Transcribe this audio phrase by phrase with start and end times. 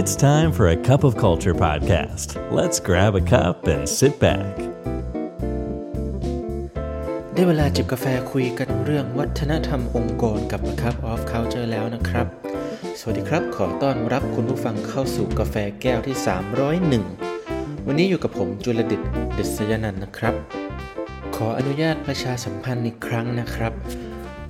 [0.00, 2.28] It's time for a cup of culture podcast.
[2.58, 4.52] Let's grab a cup and sit back.
[7.32, 12.26] ได้เวลาจิบกาแฟคุยกันเรื่องวัฒนธรรมองค์กรกับ Cup of Culture แล้วนะครับ
[12.98, 16.16] สวัสดีครับ ขอต้อนรับคุณผู้ฟังเข้าสู่กาแฟแก้วที่
[17.00, 19.00] 301 วันนี้อยู่กับผมจุลดิต
[19.36, 20.34] ดิษยนันนะครับ
[21.36, 23.72] ขออนุญาตประชาสัมพันธ์อีกครั้งนะครับ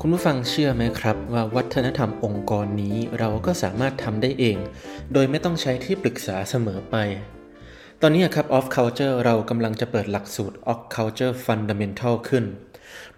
[0.07, 4.59] คุณผู้ฟังเชื่อไหมครับว่าวัฒนธรรมองค์กรนี้เราก็สามารถทำได้เอง
[5.13, 6.97] โดยไม่ต้องใช้ที่ปรึกษาเสมอไป
[8.01, 12.45] ตอนนี้ครับ Off Culture เรากำลังจะเปิดหลักสูตร Off Culture Fundamental ขึ้น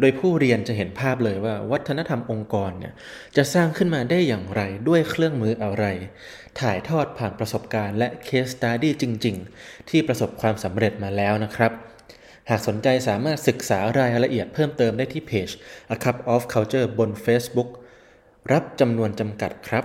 [0.01, 2.93] โดยผู้เรียนจะเห็นภาพเลยว่าวัฒนธรรมองค์กรเนี่ย
[3.37, 5.85] จะสร้างขึ้นมาได้อย่างไรด้วยเครื่องมืออะไร
[6.61, 11.73] ถ่ายทอดผ่านประสบการณ์และ Case Study จริง ๆ ที่ประสบความสำเร็จมาแล้วนะครับ
[12.51, 15.49] หากสนใจสามารถศึกษารายละเอียดเพิ่มเติมได้ที่เพจ
[15.95, 17.71] A Cup of Culture บน Facebook
[18.53, 19.85] รับจำนวนจำกัดครับ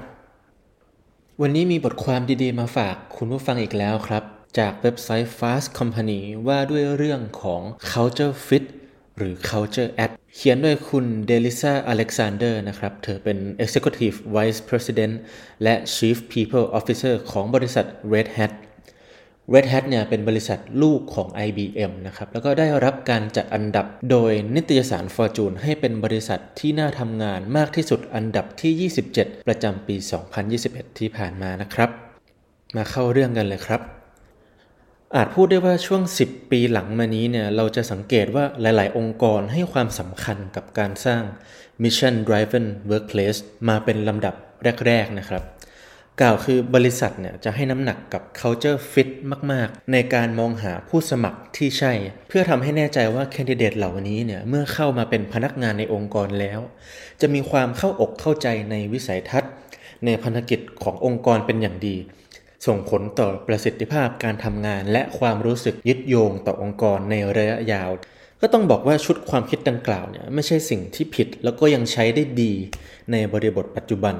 [1.41, 4.23] วันนี้มีบทความดีๆมาฝากคุณผู้ฟังอีกแล้วครับ
[4.59, 7.61] จากเว็บไซต์ Fast Company ว่าด้วยเรื่องของ
[7.91, 8.65] Culture Fit
[9.17, 15.13] หรือ Culture Ad เขียนโดยคุณเดลิซาอเล็กซานเดอร์นะครับ เธอเป็น Executive Vice President
[15.63, 18.51] และ Chief People Officer ของบริษัท Red Hat
[19.51, 29.95] Red Hat เนี่ยเป็นบริษัทลูกของ IBM นะครับแล้วก็ได้รับการจัดอันดับโดยนิตยสาร Fortune ให้เป็นบริษัทที่น่าทำงานมากที่สุดอันดับที่ 27 ประจำปี
[30.47, 31.89] 2021 ที่ผ่านมานะครับ
[32.75, 33.81] มาเข้าเรื่องกันเลยครับ
[35.15, 41.23] อาจพูดได้ว่าช่วง 10 ปีหลังมานี้เนี่ยเราจะสังเกตว่าหลาย ๆ องค์กรให้ความสำคัญกับการสร้าง
[41.83, 44.35] Mission Driven Workplace มาเป็นลำดับ
[44.87, 45.43] แรก ๆ นะครับ
[46.21, 49.09] กล่าวคือบริษัทเนี่ยจะให้น้ำหนักกับ culture fit
[49.51, 51.93] มาก ๆ ในการมองหาผู้สมัครที่ใช่
[52.29, 56.59] เพื่อทำให้แน่ใจว่าแคนดิเดตเหล่านี้เนี่ยเมื่อเข้ามาเป็นพนักงานในองค์กรแล้ว
[57.21, 59.51] จะมีความเข้าอกเข้าใจในวิสัยทัศน์
[60.05, 61.95] ในพันธกิจขององค์กรเป็นอย่างดี
[62.65, 67.91] ส่งผลต่อประสิทธิภาพการทำงาน และความรู้สึกยึดโยงต่อองค์กรในระยะยาว
[68.41, 72.53] ก็ต้องบอกว่าชุดความคิดดังกล่าวเนี่ยไม่ใช่สิ่งที่ผิดแล้วก็ยังใช้ได้ดี
[73.11, 74.15] ในบริบทปัจจุบัน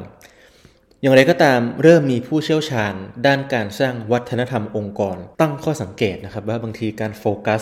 [1.03, 2.93] อย่างไรก็ตามเริ่มมีผู้เชี่ยวชาญ
[3.27, 7.61] ด้านการสร้างวัฒนธรรมองค์กร ตั้งข้อสังเกตนะครับว่าบางทีการโฟกัส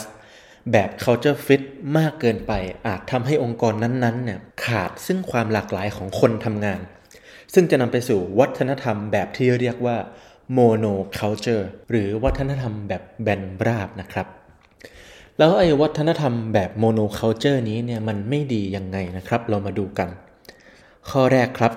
[0.71, 1.61] แบบ culture fit
[1.97, 2.51] มากเกินไป
[2.87, 6.79] อาจทำให้องค์กรนั้นๆเนี่ยขาดซึ่งความหลากหลายของคนทำงาน
[7.53, 9.97] ซึ่งจะนำไปสู่วัฒนธรรมแบบที่เรียกว่า
[10.57, 14.27] mono culture หรือวัฒนธรรมแบบแบนราบนะครับ
[15.37, 20.09] แล้วไอ้วัฒนธรรมแบบ mono culture นี้เนี่ยมันไม่ดียังไงนะครับ เรามาดูกัน
[21.09, 21.73] ข้อแรกครับ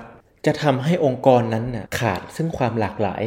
[0.46, 3.22] จะทำให้องค์กรนั้นน่ะขาดซึ่งความหลากหลาย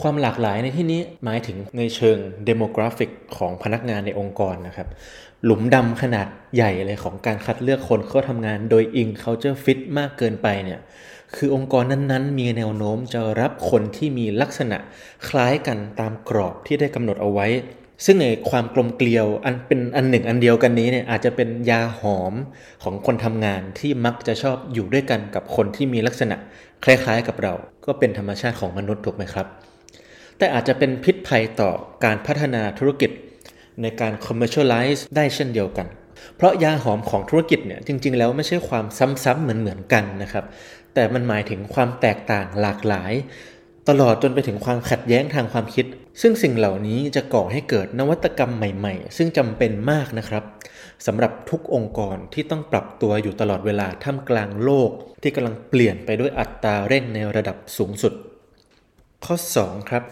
[0.00, 4.88] ความหลากหลายในที่นี้หมายถึงในเชิง demographic ของพนักงานในองค์กรนะครับ
[5.44, 10.80] หลุมดำขนาดใหญ่เลยของการคัดเลือกคนเข้าทำงานโดยอิง culture fit มากเกินไปเนี่ย
[11.36, 14.78] คือองค์กรนั้นๆ มีแนวโน้มจะรับคนที่มีลักษณะ
[15.28, 17.46] คล้ายกันตามกรอบที่ได้กำหนดเอาไว้
[18.04, 22.34] ซึ่งในความกลมเกลียวอันเป็นอันหนึ่งอันเดียวกันนี้เนี่ยอาจจะเป็นยาหอม
[22.82, 26.36] ของคนทำงานที่มักจะชอบอยู่ด้วยกันกับคนที่มีลักษณะ
[26.84, 27.54] คล้ายๆกับเรา
[27.86, 29.46] ก็เป็นธรรมชาติของมนุษย์ถูกไหมครับ
[30.38, 31.70] แต่อาจจะเป็นพิษภัยต่อ
[32.04, 33.10] การพัฒนาธุรกิจ
[33.82, 35.86] ในการ commercialize ได้เช่นเดียวกัน
[36.36, 38.84] เพราะยาหอมของธุรกิจเนี่ยจริง ๆ แล้วไม่ใช่ความ
[39.24, 40.44] ซ้ำๆเหมือนๆกันนะครับ
[40.94, 43.12] แต่มันหมายถึงความแตกต่างหลากหลาย
[43.88, 45.86] ตลอดจนไปถึงความขัดแย้งทางความคิด
[46.20, 50.44] ซึ่งสิ่งเหล่านี้จะก่อให้เกิดนวัตกรรมใหม่ๆ ซึ่งจำเป็นมากนะครับ
[51.06, 54.90] สำหรับทุกองค์กรที่ต้องปรับตัวอยู่ตลอดเวลาท่ามกลางโลก
[55.22, 58.12] ที่กำลังเปลี่ยนไปด้วยอัตราเร่งในระดับสูงสุด
[59.24, 60.04] ข้อ 2 ครับ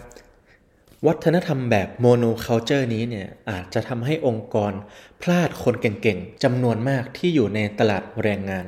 [1.07, 4.73] วัฒนธรรมแบบโมโนเค u เจอร์นี้เนี่ยอาจจะทำให้องค์กร
[5.21, 8.65] พลาดคนเก่งๆจำนวนมากที่อยู่ในตลาดแรงงาน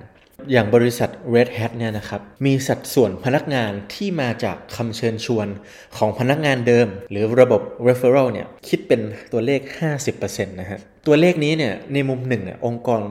[0.51, 5.47] อย่างบริษัท Red Hat เนี่ยนะครับมีสัดส่วนพนักงานที่มาจากคำเชิญชวน
[5.97, 9.61] ของพนักงานเดิม หรือระบบ referral เนี่ยคิดเป็นตัวเลข
[10.05, 13.01] 50%นะฮะตัวเลขนี้เนี่ยในมุมหนึ่งเนี่ยองค์กร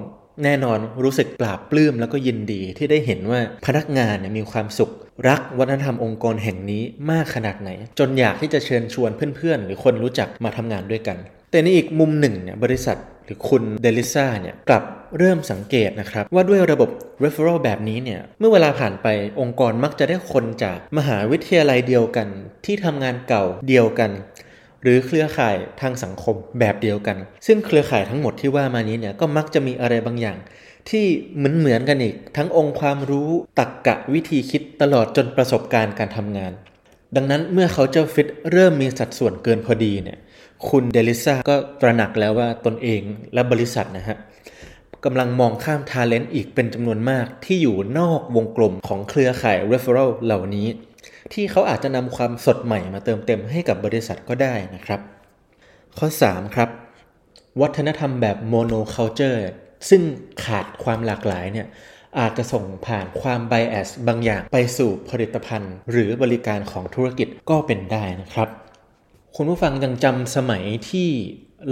[0.45, 4.93] แน่นอนรู้สึกปราบปลื้มแล้วก็ยินดีที่ได้เห็นว่าพนักงานเนี่ยมีความสุข
[5.29, 11.19] รักวัฒนธรรมองค์กรแห่งนี้มากขนาดไหน จนอยากที่จะเชิญชวนเพื่อนๆ หรือคนรู้จักมาทำงานด้วยกัน
[11.51, 14.85] แต่ในอีกมุมหนึ่งเนี่ยบริษัทหรือคุณเดลิซ่าเนี่ยกลับ
[15.19, 16.91] เริ่มสังเกตนะครับ ว่าด้วยระบบ
[17.25, 19.07] referral แบบนี้เนี่ย เมื่อเวลาผ่านไป
[19.41, 22.29] องค์กรมักจะได้คนจากมหาวิทยาลัยเดียวกัน
[22.65, 24.11] ที่ทำงานเก่าเดียวกัน
[24.83, 27.17] หรือเครือข่ายทางสังคมแบบเดียวกัน
[27.47, 30.39] ซึ่งเครือข่ายทั้งหมดที่ว่ามานี้เนี่ยก็มักจะมีอะไรบางอย่าง
[30.91, 31.05] ที่
[31.37, 36.53] เหมือนเหมือนกันอีก ทั้งองค์ความรู้ตักกะวิธีคิดตลอดจนประสบการณ์การทำงาน
[37.17, 40.19] ดังนั้นเมื่อเขาเจ้าฟิตเริ่มมีสัดส่วนเกินพอดีเนี่ย
[40.69, 43.03] คุณเดลิซาก็ตระหนักแล้วว่าตนเอง
[43.35, 44.17] และบริษัทนะฮะ
[45.05, 50.67] กำลังมองข้ามทาเลนต์อีกเป็นจำนวนมากที่อยู่นอกวงกลมของเครือข่าย referral เหล่านี้
[51.33, 55.01] ที่เขาอาจจะนำความสดใหม่มาเติมเต็มให้กับบริษัทก็ได้นะครับ
[55.99, 56.69] ข้อ 3 ครับ
[57.61, 59.47] วัฒนธรรมแบบโมโนเค u เจอร์
[59.89, 60.03] ซึ่ง
[60.45, 61.67] ขาดความหลากหลายเนี่ย
[62.19, 68.49] อาจจะส่งผ่านความไบแอสบางอย่างไปสู่ผลิตภัณฑ์ หรือบริการของธุรกิจก็เป็นได้นะครับ
[69.37, 71.09] คุณผู้ฟังยังจำสมัยที่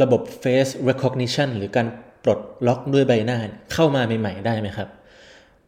[0.02, 1.86] ระบบ Face Recognition หรือการ
[2.24, 3.38] ปลดล็อกด้วยใบหน้า
[3.72, 4.88] เข้ามาใหม่ ๆ ได้ไหมครับ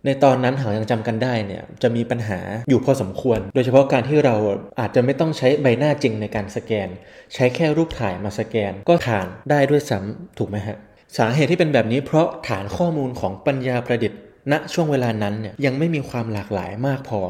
[0.04, 2.38] ในตอนนั้นหากยังจำกันได้เนี่ยจะมีปัญหา
[2.69, 4.37] อยู่พอสมควร โดยเฉพาะการที่เรา
[4.81, 6.88] อาจจะไม่ต้องใช้ใบหน้าจริงในการสแกน
[7.34, 10.76] ใช้แค่รูปถ่ายมาสแกน ก็ผ่านได้ด้วยซ้ำถูกไหมฮะ
[11.19, 14.20] สาเหตุที่เป็นแบบนี้เพราะฐานข้อมูลของปัญญาประดิษฐ์
[14.52, 17.20] ณช่วงเวลานั้นเนี่ยยังไม่มีความหลากหลายมากพอ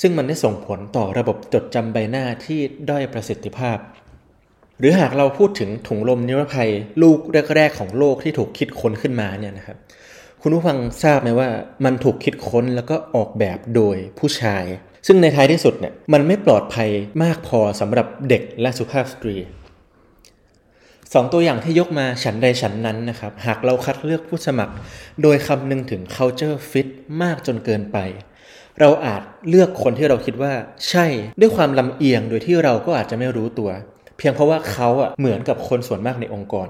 [0.00, 2.60] ซึ่งมันได้ส่งผลต่อระบบจดจำใบหน้าที่
[2.90, 3.78] ด้อยประสิทธิภาพ
[4.82, 6.70] หรือหากเราพูดถึงถุงลมนิรภัย
[7.02, 7.18] ลูก
[7.54, 9.76] แรกๆของโลกที่ถูกคิดค้นขึ้นมาเนี่ยนะครับ
[10.42, 11.48] คุณผู้ฟังทราบไหมว่า
[11.84, 14.64] มันถูกคิดค้นแล้วก็ออกแบบโดยผู้ชาย
[15.06, 16.90] ซึ่งในท้ายที่สุดเนี่ยมันไม่ปลอดภัย
[17.22, 19.36] มากพอสำหรับเด็กและสุภาพสตรี
[21.12, 24.74] สองตัวอย่างที่ยกมาฉันใดฉันนั้นนะครับ หากเราคัดเลือกผู้สมัคร
[25.22, 26.88] โดยคำนึงถึง culture fit
[27.22, 27.98] มากจนเกินไป
[28.80, 30.52] เราอาจเลือกคนที่เราคิดว่า
[30.88, 31.06] ใช่
[31.40, 33.70] ด้วยความลำเอียงโดยที่เราก็อาจจะไม่รู้ตัว
[34.18, 36.68] เพียงเพราะว่าเขาอะเหมือนกับคนส่วนมากในองค์กร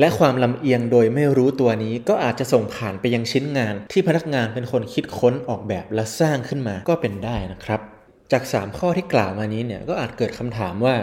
[0.00, 7.80] และความลำเอียงโดยไม่รู้ตัวนี้ก็อาจจะส่งผ่านไปยังชิ้นงาน ที่พนักงานเป็นคนคิดค้นออกแบบและสร้างขึ้นมาก็เป็นได้นะครับ
[8.32, 10.96] จาก 3 ข้อที่กล่าวมานี้เนี่ยก็อาจเกิดคำถามว่า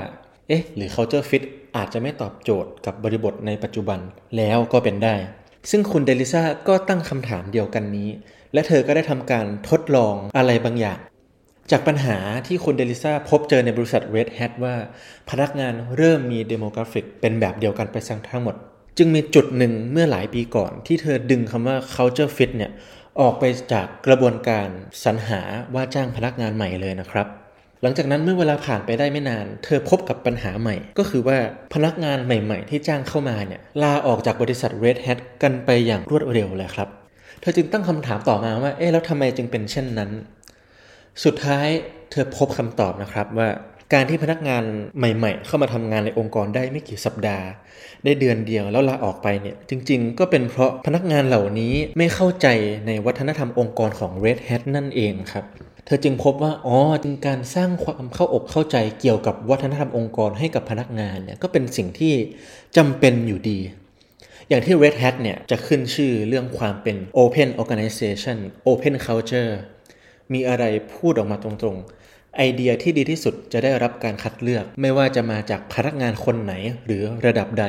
[0.47, 1.43] เอ๊ะ หรือ culture fit
[1.77, 3.99] อาจจะไม่ตอบโจทย์กับบริบทในปัจจุบัน
[4.37, 5.15] แล้วก็เป็นได้
[5.69, 8.09] ซึ่งคุณเดลิซาก็ตั้งคำถามเดียวกันนี้
[8.53, 10.99] และเธอก็ได้ทำการทดลองอะไรบางอย่าง
[11.71, 12.17] จากปัญหา
[12.47, 14.75] ที่คุณเดลิซาพบเจอในบริษัท Red Hat ว่า
[15.29, 17.95] พนักงานเริ่มมี demographic เป็นแบบเดียวกันไป
[18.29, 18.55] ทั้งหมด
[18.97, 22.71] จึงมีจุดหนึ่งเมื่อหลายปีก่อน ที่เธอดึงคำว่า culture fit เนี่ย
[23.21, 23.43] ออกไป
[23.73, 24.67] จากกระบวนการ
[25.03, 25.41] สรรหา
[25.75, 27.27] ว่าจ้างพนักงานใหม่เลยนะครับ
[27.81, 31.37] หลังจากนั้นเมื่อเวลาผ่านไปได้ไม่นาน เธอพบกับปัญหาใหม่ ก็คือว่า
[31.73, 36.87] พนักงานใหม่ๆ ที่จ้างเข้ามาเนี่ยลาออกจากบริษัท Red Hat กันไปอย่างรวดเร็วเลยครับ
[37.41, 40.11] เธอจึงตั้งคำถามต่อมาว่า เอ๊ะแล้วทำไมจึงเป็นเช่นนั้น
[41.23, 41.67] สุดท้าย
[42.11, 43.49] เธอพบคำตอบนะครับว่า
[43.93, 44.63] การที่พนักงาน
[44.97, 47.47] ใหม่ ๆ เข้ามาทำงานในองค์กรได้ไม่กี่สัปดาห์
[48.03, 52.47] ได้เดือนเดียวแล้วลาออกไปเนี่ย จริง ๆ ก็เป็นเพราะพนักงานเหล่านี้ไม่เข้าใจ
[52.87, 55.45] ในวัฒนธรรมองค์กรของ Red Hat นั่นเองครับ
[55.85, 62.13] เธอจึงพบว่าอ๋อจึงการสร้างความเข้าอกเข้าใจเกี่ยวกับวัฒนธรรมองค์กรให้กับพนักงานเนี่ยก็เป็นสิ่งที่
[62.77, 63.59] จำเป็นอยู่ดี
[64.49, 68.37] อย่างที่ Red Hat เนี่ยจะขึ้นชื่อเรื่องความเป็น Open Organization
[68.69, 69.53] Open Culture
[70.33, 70.63] มีอะไร
[70.95, 76.53] พูดออกมาตรงๆ ไอเดียที่ดีที่สุดจะได้รับการคัดเลือก ไม่ว่าจะมาจากพนักงานคนไหน
[76.85, 77.65] หรือระดับใด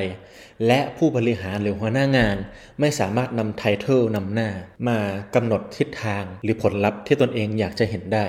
[0.66, 2.36] และผู้บริหารหรือหัวหน้างาน
[2.80, 4.48] ไม่สามารถนำไทเทลนำหน้า
[4.88, 4.98] มา
[5.34, 8.26] กำหนดทิศทางหรือผลลัพธ์ที่ตนเองอยากจะเห็นได้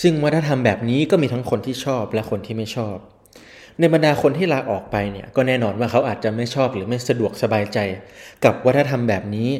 [0.00, 2.96] ซึ่งวัฒนธรรมแบบนี้ก็มีทั้งคนที่ชอบและคนที่ไม่ชอบ
[3.78, 7.78] ในบรรดาคนที่ลาออกไปเนี่ยก็แน่นอนว่าเขาอาจจะไม่ชอบหรือไม่สะดวกสบายใจ
[8.44, 9.50] กับวัฒนธรรมแบบนี้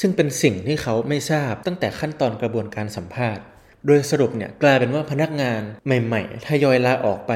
[0.00, 3.42] ซึ่งเป็นสิ่งที่เขาไม่ทราบตั้งแต่ขั้นตอนกระบวนการสัมภาษณ์
[3.86, 7.32] โดยสรุปเนี่ยกลายเป็นว่าพนักงานใหม่ๆทยอยลาออกไป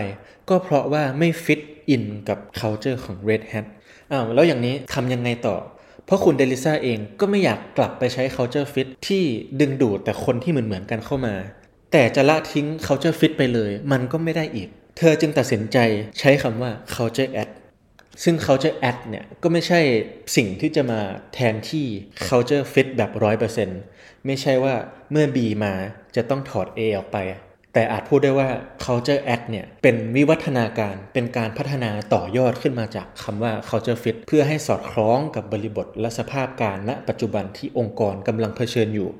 [0.48, 3.66] ก็เพราะว่าไม่ฟิตอินกับ culture ของ Red Hat
[4.12, 5.56] อ้าวแล้วอย่างนี้ทำยังไงต่อ
[6.06, 9.22] เพราะคุณเดลิซ่าเองก็ไม่อยากกลับไปใช้ culture fit ที่
[9.60, 11.34] ดึงดูดแต่คนที่เหมือนเหมือนกันเข้ามา
[11.92, 14.68] แต่จะละทิ้ง culture fit ไปเลย มันก็ไม่ได้อีก
[14.98, 15.78] เธอจึงตัดสินใจ
[16.18, 17.50] ใช้คำว่า culture add
[18.22, 19.80] ซึ่ง culture add เนี่ยก็ไม่ใช่
[20.36, 21.00] สิ่งที่จะมา
[21.34, 21.86] แทนที่
[22.28, 23.10] culture fit แบบ
[23.68, 24.74] 100%ไม่ใช่ว่า
[25.10, 25.74] เมื่อ B มา
[26.16, 27.18] จะต้องถอด A ออกไป
[27.74, 28.48] แต่อาจพูดได้ว่า
[28.84, 39.10] culture act เนี่ยเป็นวิวัฒนาการเป็นการพัฒนาต่อยอดขึ้นมาจากคำว่า culture fit เพื่อให้สอดคล้องกับบริบทและสภาพการณปัจจุบันที่องค์กรกำลังเผชิญอยู่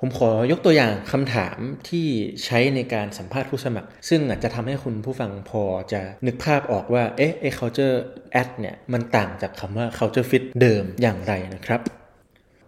[0.00, 2.06] ผมขอยกตัวอย่างคำถามที่
[2.44, 5.62] ใช้ในการสัมภาษณ์ผู้สมัคร ซึ่งอาจจะทำให้คุณผู้ฟังพอ
[5.92, 7.96] จะนึกภาพออกว่า เอ๊ะไอ้ culture
[8.40, 11.80] act เนี่ย มันต่างจากคำว่า culture fit เดิมอย่างไรนะครับ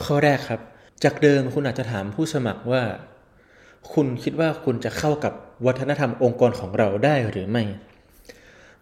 [0.05, 0.61] ข้อแรกครับ
[1.05, 2.83] จากเดิมคุณอาจจะถามผู้สมัครว่า
[3.93, 5.33] คุณคิดว่าคุณจะเข้ากับ
[5.67, 7.65] วัฒนธรรมองค์กรของเราได้หรือไม่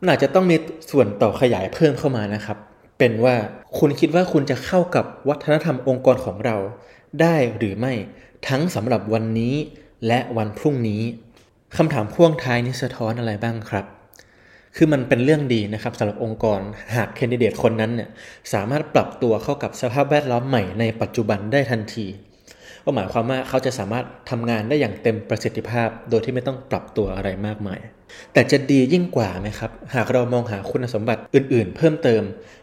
[0.00, 0.56] มันอาจจะต้องมี
[0.90, 2.58] ส่วนต่อขยายเพิ่มเข้ามานะครับ
[2.98, 3.36] เป็นว่า
[3.78, 6.56] คุณคิดว่าคุณจะเข้ากับวัฒนธรรมองค์กรของเรา
[7.20, 7.92] ได้หรือไม่
[8.48, 9.54] ทั้งสำหรับวันนี้
[10.06, 11.02] และวันพรุ่งนี้
[11.76, 13.86] คำถามพ่วงท้ายนี้สะท้อนอะไรบ้างครับ
[14.76, 16.60] คือมันเป็นเรื่องดีนะครับสำหรับองค์กร
[16.94, 18.08] หากแคนดิเดตคนนั้นเนี่ย
[18.52, 22.06] สามารถปรับตัวเข้ากับสภาพแวดล้อมใหม่ในปัจจุบันได้ทันที
[22.84, 27.80] ก็หมายความว่าเขาจะสามารถทำงานได้อย่างเต็มประสิทธิภาพ โดยที่ไม่ต้องปรับตัวอะไรมากมาย
[28.32, 32.22] แต่จะดียิ่งกว่าไหมครับ หากเรามองหาคุณสมบัติอื่นๆ เพิ่มเติม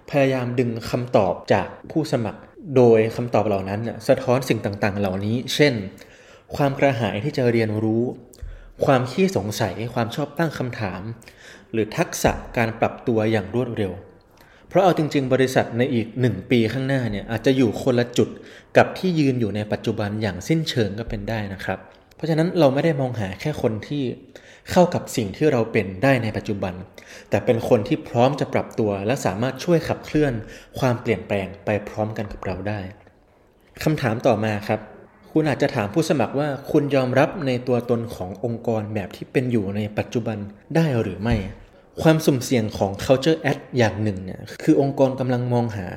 [0.10, 2.40] พยายามดึงคำตอบจากผู้สมัคร
[2.75, 5.74] โดยคำตอบเหล่านั้นสะท้อนสิ่งต่างๆ เหล่านี้ เช่น
[6.55, 8.03] ความกระหายที่จะเรียนรู้
[8.86, 11.01] คความขี้สงสัย ความชอบตั้งคำถาม
[11.72, 13.91] หรือทักษะการปรับตัวอย่างรวดเร็ว
[14.67, 18.29] เพราะเอาจริง ๆ บริษัทในอีกหนึ่งปีข้างหน้าเนี่ยอาจจะอยู่คนละจุด
[18.77, 21.79] กับที่ยืนอยู่ในปัจจุบันอย่างสิ้นเชิงก็เป็นได้นะครับ
[22.15, 24.03] เพราะฉะนั้นเราไม่ได้มองหาแค่คนที่
[24.72, 26.74] เข้ากับสิ่งที่เราเป็นได้ในปัจจุบัน
[27.29, 30.34] แต่เป็นคนที่พร้อมจะปรับตัว และสามารถช่วยขับเคลื่อน
[30.79, 32.79] ความเปลี่ยนแปลงไปพร้อมกันกับเราได้
[33.84, 34.79] คำถามต่อมาครับ
[35.32, 40.38] คุณอาจจะถามผู้สมัครว่าคุณยอมรับในตัวตนขององค์กรแบบที่เป็นอยู่ในปัจจุบัน
[40.75, 41.36] ได้หรือไม่
[42.01, 45.88] ความสุ่มเสี่ยงของ culture ad อย่างหนึ่งเนี่ยคือองค์กรกำลังมองหา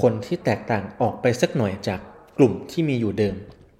[0.00, 2.00] คนที่แตกต่างออกไปสักหน่อยจาก
[2.38, 3.36] กลุ่มที่มีอยู่เดิม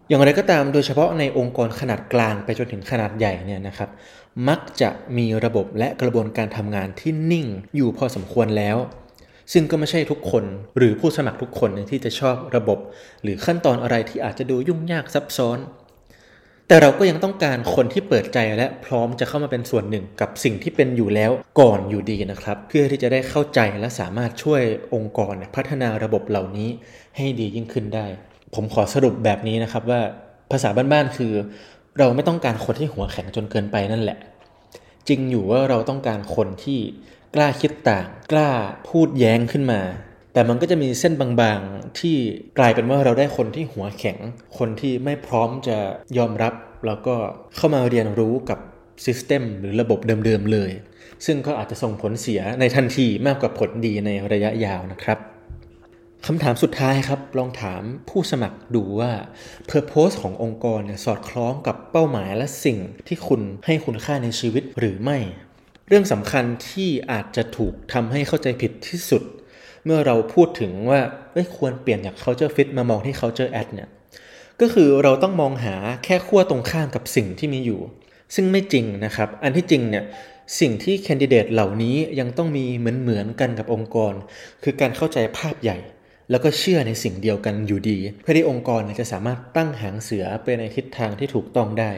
[0.08, 3.90] อย่างไรก็ตามโดยเฉพาะในองค์กรขนาดกลางไปจนถึงขนาดใหญ่เนี่ยนะครับ
[4.48, 8.76] มักจะมีระบบและกระบวนการทำงานที่นิ่งอยู่พอสมควรแล้ว
[9.52, 10.44] ซึ่งก็ไม่ใช่ทุกคน
[10.76, 12.78] หรือผู้สมัครทุกคนที่จะชอบระบบ
[13.22, 15.58] หรือขั้นตอนอะไรที่อาจจะดูยุ่งยากซับซ้อน
[16.68, 24.62] แต่เราก็ยังต้องการคนที่เปิดใจและพร้อมจะเข้ามาเป็นส่วนหนึ่งกับสิ่งที่เป็นอยู่แล้วก่อนอยู่ดีนะครับ เพื่อที่จะได้เข้าใจและสามารถช่วย
[24.94, 26.68] องค์กรพัฒนาระบบเหล่านี้
[27.16, 28.06] ให้ดียิ่งขึ้นได้
[28.54, 30.00] ผมขอสรุปแบบนี้นะครับว่า
[30.50, 31.32] ภาษาบ้านๆคือ
[31.98, 34.18] เราไม่ต้องการคนที่หัวแข็งจนเกินไปนั่นแหละ
[35.08, 36.78] จริงอยู่ว่าเราต้องการคนที่
[37.34, 38.50] กล้าคิดต่าง กล้า
[38.88, 39.80] พูดแย้งขึ้นมา
[40.32, 42.16] แต่มันก็จะมีเส้นบางๆที่
[42.58, 44.18] กลายเป็นว่าเราได้คนที่หัวแข็ง
[44.58, 45.78] คนที่ไม่พร้อมจะ
[46.18, 46.54] ยอมรับ
[46.86, 47.14] แล้วก็
[47.56, 48.58] เข้ามาเรียนรู้กับ
[49.04, 50.70] ซิสเต็มหรือระบบเดิมๆเลย
[51.26, 55.18] ซึ่งก็อาจจะส่งผลเสียในทันทีมากกว่าผลดีในระยะยาวนะครับ
[56.28, 59.12] คำถามสุดท้ายครับ ลองถามผู้สมัครดูว่า
[59.70, 65.18] Purpose ขององค์กรเนี่ยสอดคล้องกับเป้าหมายและสิ่งที่คุณให้คุณค่าในชีวิตหรือไม่
[65.88, 69.22] เรื่องสำคัญที่อาจจะถูกทำให้เข้าใจผิดที่สุด
[69.84, 71.00] เมื่อเราพูดถึงว่า
[71.56, 73.88] ควรเปลี่ยนจาก culture fit มามองที่ culture ad เนี่ย
[74.60, 77.80] ก็คือเราต้องมองหาแค่ขั้วตรงข้ามกับสิ่งที่มีอยู่
[78.34, 80.04] ซึ่งไม่จริงนะครับ อันที่จริงเนี่ย
[80.60, 84.14] สิ่งที่แคนดิเดตเหล่านี้ยังต้องมีเหมือนเหมือนกันกับองค์กร
[84.62, 85.78] คือการเข้าใจภาพใหญ่
[86.30, 91.90] แล้วก็เชื่อในสิ่งเดียวกันอยู่ดี เพื่อที่องค์กรจะสามารถตั้งหางเสือไปในทิศทางที่ถูกต้องได้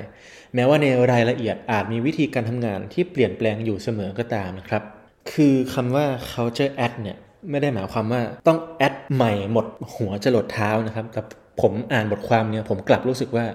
[0.55, 4.83] แม้ว่าในรายละเอียดอาจมีวิธีการทำงานที่เปลี่ยนแปลงอยู่เสมอก็ตามนะครับ
[5.33, 7.19] คือคำว่า culture add เนี่ย
[7.51, 11.23] ไม่ได้หมายความว่าต้องแอดใหม่หมดหัวจะหลดเท้านะครับ แต่
[11.61, 13.47] ผมอ่านบทความเนี่ยผมกลับรู้สึกว่า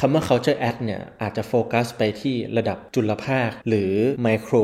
[0.00, 3.92] คำว่า culture add เนี่ยอาจจะโฟกัสไปที่ระดับจุลภาคหรือ
[4.22, 4.54] ไมโคร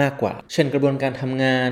[0.00, 1.70] มากกว่า เช่นกระบวนการทำงาน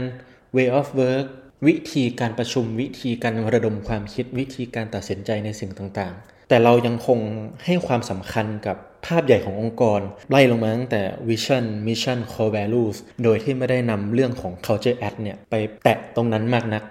[0.56, 1.26] way of work
[1.66, 7.18] วิธีการประชุมวิธีการระดมความคิดวิธีการตัดสินใจในสิ่งต่างๆ แต่เรายังคง
[7.64, 10.00] ให้ความสำคัญกับภาพใหญ่ขององค์กร
[10.30, 16.82] ไล่ลงมาตั้งแต่ Vision Mission Core Values โดยที่ไม่ได้นำเรื่องของ Culture Act เนี่ยไปแตะตรงนั้นมากนัก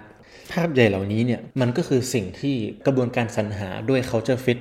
[0.52, 2.56] ภาพใหญ่เหล่านี้เนี่ยมันก็คือสิ่งที่
[2.86, 4.58] กระบวนการสรรหาด้วย Culture Fit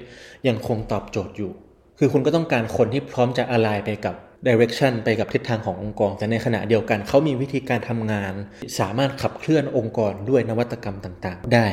[0.48, 1.52] ยังคงตอบโจทย์อยู่
[2.00, 4.16] คือคุณก็ต้องการคนที่พร้อมจะอะไรไปกับ
[4.48, 8.34] direction ไปกับทิศทางขององค์กร แต่ในขณะเดียวกันเขามีวิธีการทำงาน
[8.80, 11.68] สามารถขับเคลื่อนองค์กรด้วยนวัตกรรมต่างๆ ได้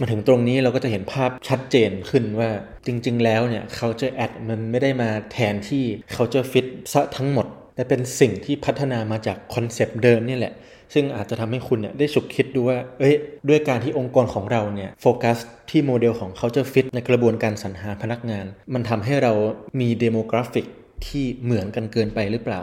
[0.00, 2.50] มาถึงตรงนี้เราก็จะเห็นภาพชัดเจนขึ้นว่า
[2.86, 5.84] จริง ๆ แล้วเนี่ย culture ad มันไม่ได้มาแทนที่
[6.14, 10.54] culture fit ซะทั้งหมด แต่เป็นสิ่งที่พัฒนามาจากคอนเซปต์เดิมนี่แหละ
[10.94, 13.14] ซึ่งอาจจะทำให้คุณเนี่ยได้ฉุกคิดดูว่า เอ้ย
[13.48, 15.38] ด้วยการที่องค์กรของเราเนี่ยโฟกัส
[15.70, 19.32] ที่โมเดลของ culture fit ในกระบวนการสรรหาพนักงาน มันทำให้เรา
[19.80, 20.66] มี demographic
[21.06, 22.60] ที่เหมือนกันเกินไปหรือเปล่า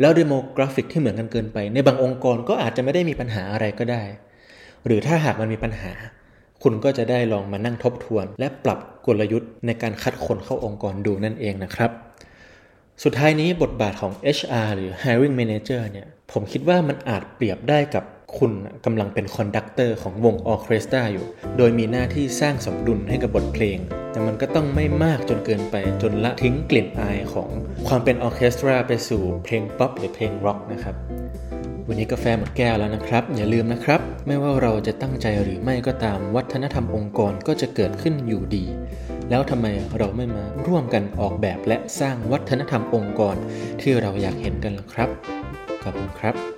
[0.00, 4.02] แล้ว demographic ที่เหมือนกันเกินไป ในบางองค์กรก็อาจจะไม่ได้มีปัญหาอะไรก็ได้
[4.86, 5.92] หรือถ้าหากมันมีปัญหา
[6.62, 11.90] คุณก็จะได้ลองมานั่งทบทวน และปรับกลยุทธ์ในการคัดคนเข้าองค์กรดูนั่นเองนะครับ
[13.04, 18.04] สุดท้ายนี้บทบาทของ HR หรือ Hiring Manager เนี่ย ผมคิดว่ามันอาจเปรียบได้กับ
[18.36, 18.52] คุณ
[18.84, 23.78] กำลังเป็น conductor ของวงออเคสตราอยู่ โดยมีหน้าที่สร้างสมดุลให้กับบทเพลง
[24.12, 27.50] แต่มันก็ต้องไม่มากจนเกินไปจนละทิ้งกลิ่นอายของ
[27.88, 30.94] ความเป็นออเคสตราไปสู่เพลงป๊อปหรือเพลงร็อกนะครับ
[31.88, 38.64] วันนี้กาแฟหมดแก้วแล้วนะครับ อย่าลืมนะครับ ไม่ว่าเราจะตั้งใจหรือไม่ก็ตาม วัฒนธรรมองค์กรก็จะเกิดขึ้นอยู่ดี
[39.30, 39.66] แล้วทำไม
[39.98, 43.36] เราไม่มาร่วมกันออกแบบและสร้างวัฒนธรรมองค์กร
[43.80, 45.08] ที่เราอยากเห็นกันล่ะครับ
[45.82, 46.57] ขอบคุณครับ